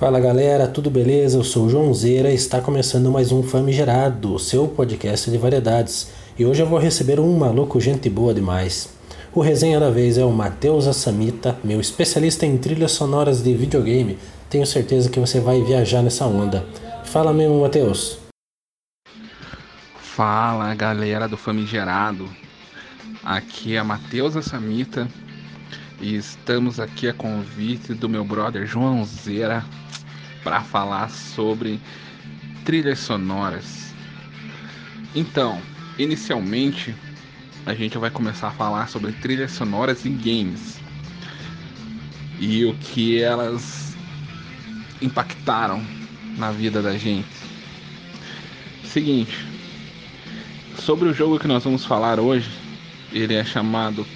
[0.00, 1.36] Fala galera, tudo beleza?
[1.36, 6.10] Eu sou o João Zeira e está começando mais um Famigerado, seu podcast de variedades.
[6.38, 8.94] E hoje eu vou receber um maluco gente boa demais.
[9.34, 14.16] O resenha da vez é o Matheus Assamita, meu especialista em trilhas sonoras de videogame.
[14.48, 16.64] Tenho certeza que você vai viajar nessa onda.
[17.04, 18.16] Fala mesmo, Matheus.
[20.00, 22.26] Fala galera do Famigerado,
[23.22, 25.06] aqui é Matheus Assamita
[26.00, 29.64] e estamos aqui a convite do meu brother João Zeira
[30.42, 31.78] para falar sobre
[32.64, 33.92] trilhas sonoras.
[35.14, 35.60] Então,
[35.98, 36.94] inicialmente
[37.66, 40.80] a gente vai começar a falar sobre trilhas sonoras em games
[42.38, 43.94] e o que elas
[45.02, 45.84] impactaram
[46.38, 47.28] na vida da gente.
[48.84, 49.46] Seguinte,
[50.78, 52.50] sobre o jogo que nós vamos falar hoje,
[53.12, 54.06] ele é chamado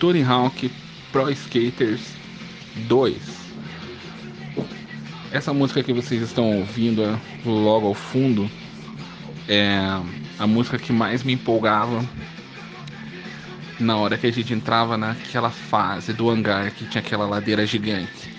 [0.00, 0.70] Tony Hawk
[1.12, 2.00] Pro Skaters
[2.88, 3.16] 2.
[5.30, 8.50] Essa música que vocês estão ouvindo logo ao fundo
[9.46, 9.76] é
[10.38, 12.02] a música que mais me empolgava
[13.78, 18.32] na hora que a gente entrava naquela fase do hangar que tinha aquela ladeira gigante.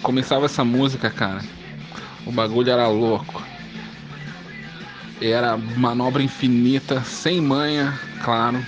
[0.00, 1.42] Começava essa música, cara,
[2.24, 3.42] o bagulho era louco.
[5.20, 8.64] Era manobra infinita, sem manha, claro.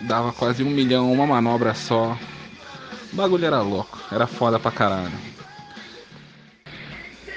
[0.00, 2.18] Dava quase um milhão, uma manobra só.
[3.12, 5.12] O bagulho era louco, era foda pra caralho.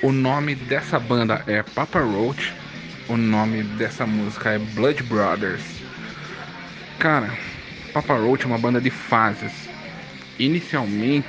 [0.02, 2.54] O nome dessa banda é Papa Roach.
[3.08, 5.64] O nome dessa música é Blood Brothers.
[7.00, 7.30] Cara,
[7.94, 9.52] Papa Roach é uma banda de fases.
[10.38, 11.28] Inicialmente,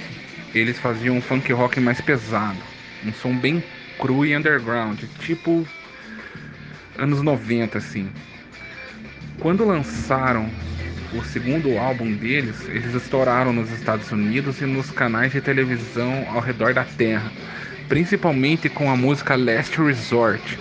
[0.54, 2.58] eles faziam um funk rock mais pesado,
[3.04, 3.62] um som bem
[3.98, 5.66] cru e underground, tipo
[6.98, 8.10] anos 90 assim.
[9.40, 10.50] Quando lançaram
[11.12, 16.40] o segundo álbum deles, eles estouraram nos Estados Unidos e nos canais de televisão ao
[16.40, 17.30] redor da Terra,
[17.88, 20.58] principalmente com a música Last Resort.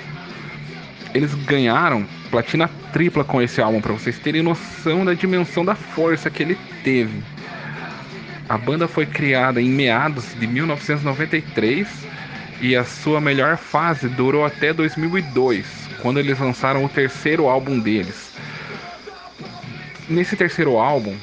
[1.14, 6.29] Eles ganharam platina tripla com esse álbum, para vocês terem noção da dimensão da força
[6.29, 7.22] que ele teve.
[8.47, 11.88] A banda foi criada em meados de 1993
[12.62, 15.66] e a sua melhor fase durou até 2002,
[16.01, 18.28] quando eles lançaram o terceiro álbum deles
[20.09, 21.16] nesse terceiro álbum,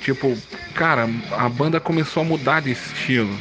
[0.00, 0.36] tipo,
[0.74, 3.36] cara, a banda começou a mudar de estilo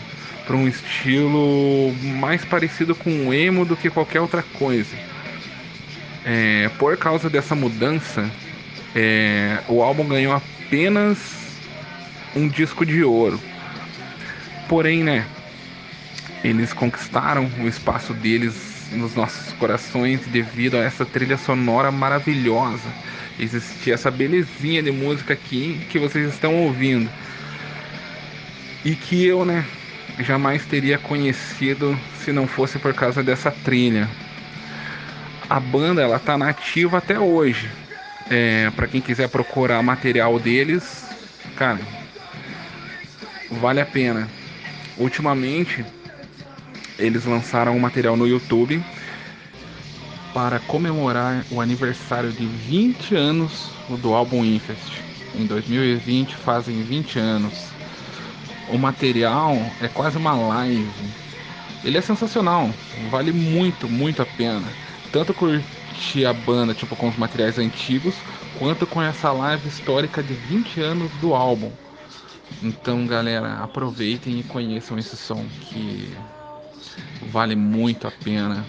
[0.46, 4.96] para um estilo mais parecido com o emo do que qualquer outra coisa.
[6.26, 8.30] É, por causa dessa mudança,
[8.96, 11.18] é, o álbum ganhou apenas
[12.36, 13.40] um disco de ouro.
[14.68, 15.26] Porém, né,
[16.44, 22.90] eles conquistaram o espaço deles nos nossos corações devido a essa trilha sonora maravilhosa
[23.40, 27.10] existir essa belezinha de música aqui que vocês estão ouvindo.
[28.84, 29.66] E que eu, né,
[30.20, 34.10] jamais teria conhecido se não fosse por causa dessa trilha.
[35.50, 37.70] A banda ela tá nativa até hoje.
[38.30, 41.06] É, para quem quiser procurar material deles,
[41.56, 41.80] cara,
[43.50, 44.28] vale a pena.
[44.98, 45.84] Ultimamente
[47.00, 48.84] eles lançaram um material no YouTube
[50.34, 53.72] para comemorar o aniversário de 20 anos
[54.02, 55.02] do álbum Infest.
[55.36, 57.54] Em 2020 fazem 20 anos.
[58.70, 60.88] O material é quase uma live.
[61.84, 62.70] Ele é sensacional,
[63.10, 64.68] vale muito, muito a pena.
[65.12, 68.14] Tanto curtir a banda tipo com os materiais antigos,
[68.60, 71.72] quanto com essa live histórica de 20 anos do álbum.
[72.62, 76.12] Então, galera, aproveitem e conheçam esse som que
[77.28, 78.66] vale muito a pena.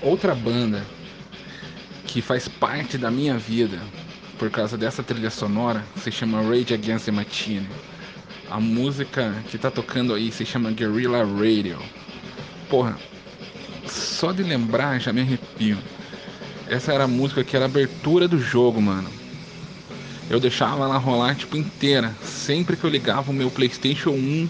[0.00, 0.84] Outra banda
[2.06, 3.78] que faz parte da minha vida
[4.38, 7.68] por causa dessa trilha sonora se chama Rage Against the Machine.
[8.50, 11.78] A música que tá tocando aí se chama Guerrilla Radio.
[12.70, 12.96] Porra,
[13.86, 15.76] só de lembrar já me arrepio.
[16.68, 19.17] Essa era a música que era a abertura do jogo, mano.
[20.30, 24.48] Eu deixava ela rolar tipo inteira, sempre que eu ligava o meu PlayStation 1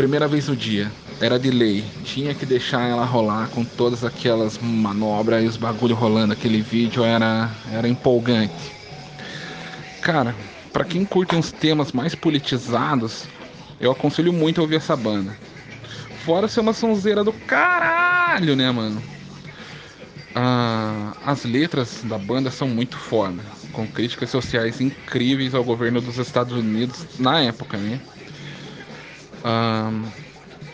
[0.00, 0.90] primeira vez no dia.
[1.20, 1.84] Era de lei.
[2.04, 6.32] Tinha que deixar ela rolar com todas aquelas manobras e os bagulho rolando.
[6.32, 8.72] Aquele vídeo era, era empolgante.
[10.00, 10.34] Cara,
[10.72, 13.28] para quem curte uns temas mais politizados,
[13.78, 15.36] eu aconselho muito a ouvir essa banda.
[16.24, 19.02] Fora ser uma sonzeira do caralho, né, mano?
[20.34, 23.42] Ah, as letras da banda são muito foda,
[23.72, 28.00] com críticas sociais incríveis ao governo dos Estados Unidos na época, né?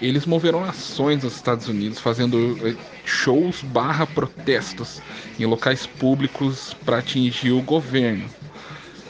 [0.01, 5.01] eles moveram ações nos Estados Unidos fazendo eh, shows barra protestos
[5.39, 8.31] em locais públicos para atingir o governo.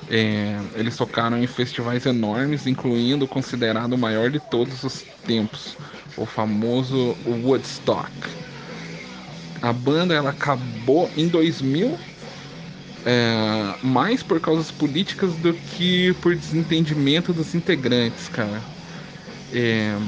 [0.08, 5.76] É, eles tocaram em festivais enormes, incluindo o considerado o maior de todos os tempos,
[6.16, 8.12] o famoso Woodstock.
[9.66, 11.98] A banda ela acabou em 2000
[13.04, 18.62] é, mais por causas políticas do que por desentendimento dos integrantes, cara.
[19.52, 19.98] É,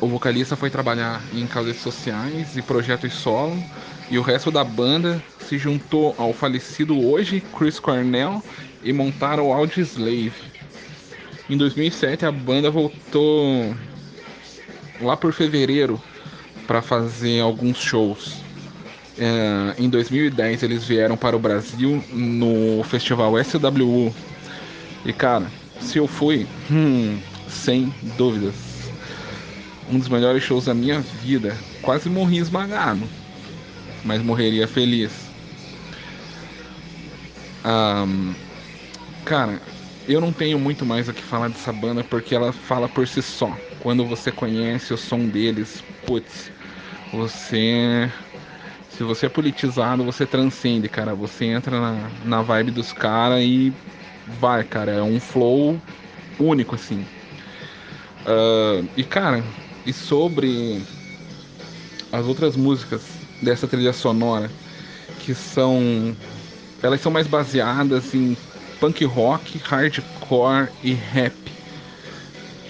[0.00, 3.60] o vocalista foi trabalhar em causas sociais e projetos solo,
[4.08, 8.44] e o resto da banda se juntou ao falecido hoje Chris Cornell
[8.84, 10.32] e montaram o Audioslave.
[11.48, 13.74] Em 2007 a banda voltou
[15.00, 16.00] lá por fevereiro
[16.70, 18.36] para fazer alguns shows.
[19.18, 24.14] É, em 2010 eles vieram para o Brasil no festival SWU.
[25.04, 25.50] E cara,
[25.80, 27.18] se eu fui, hum,
[27.48, 28.54] sem dúvidas,
[29.90, 31.56] um dos melhores shows da minha vida.
[31.82, 33.02] Quase morri esmagado,
[34.04, 35.10] mas morreria feliz.
[37.64, 38.32] Um,
[39.24, 39.60] cara,
[40.06, 43.20] eu não tenho muito mais o que falar dessa banda porque ela fala por si
[43.20, 43.58] só.
[43.80, 46.52] Quando você conhece o som deles, putz,
[47.12, 48.10] você.
[48.90, 51.14] Se você é politizado, você transcende, cara.
[51.14, 53.72] Você entra na, na vibe dos caras e
[54.40, 54.92] vai, cara.
[54.92, 55.80] É um flow
[56.38, 57.06] único, assim.
[58.26, 59.42] Uh, e, cara,
[59.86, 60.82] e sobre
[62.12, 63.02] as outras músicas
[63.40, 64.50] dessa trilha sonora,
[65.20, 66.14] que são.
[66.82, 68.36] Elas são mais baseadas em
[68.78, 71.34] punk rock, hardcore e rap.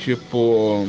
[0.01, 0.89] Tipo,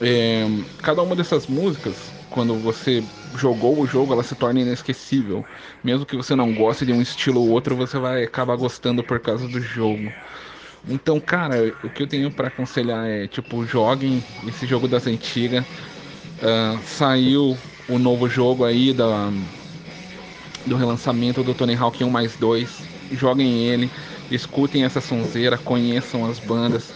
[0.00, 0.44] é,
[0.78, 3.04] cada uma dessas músicas, quando você
[3.34, 5.44] jogou o jogo, ela se torna inesquecível.
[5.82, 9.20] Mesmo que você não goste de um estilo ou outro, você vai acabar gostando por
[9.20, 10.12] causa do jogo.
[10.88, 15.64] Então, cara, o que eu tenho para aconselhar é, tipo, joguem esse jogo das antigas.
[16.38, 17.56] Uh, saiu
[17.88, 19.32] o novo jogo aí da,
[20.66, 22.88] do relançamento do Tony Hawk 1 mais 2.
[23.12, 23.90] Joguem ele,
[24.30, 26.94] escutem essa sonzeira, conheçam as bandas.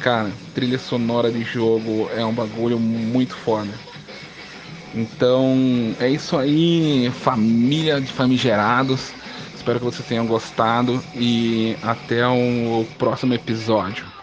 [0.00, 3.72] Cara, trilha sonora de jogo é um bagulho muito foda.
[4.94, 9.12] Então é isso aí, família de famigerados.
[9.54, 14.15] Espero que vocês tenham gostado e até o próximo episódio.